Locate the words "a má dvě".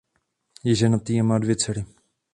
1.19-1.55